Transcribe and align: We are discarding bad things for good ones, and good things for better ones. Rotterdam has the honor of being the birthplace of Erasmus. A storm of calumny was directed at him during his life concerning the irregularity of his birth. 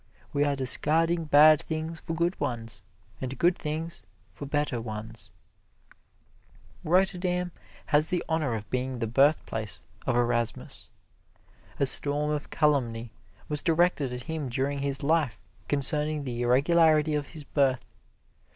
We 0.33 0.43
are 0.45 0.55
discarding 0.55 1.25
bad 1.25 1.61
things 1.61 1.99
for 1.99 2.15
good 2.15 2.39
ones, 2.39 2.81
and 3.21 3.37
good 3.37 3.55
things 3.55 4.03
for 4.33 4.47
better 4.47 4.81
ones. 4.81 5.31
Rotterdam 6.83 7.51
has 7.85 8.07
the 8.07 8.25
honor 8.27 8.55
of 8.55 8.67
being 8.71 8.97
the 8.97 9.05
birthplace 9.05 9.83
of 10.07 10.15
Erasmus. 10.15 10.89
A 11.79 11.85
storm 11.85 12.31
of 12.31 12.49
calumny 12.49 13.11
was 13.47 13.61
directed 13.61 14.11
at 14.11 14.23
him 14.23 14.49
during 14.49 14.79
his 14.79 15.03
life 15.03 15.39
concerning 15.67 16.23
the 16.23 16.41
irregularity 16.41 17.13
of 17.13 17.27
his 17.27 17.43
birth. 17.43 17.85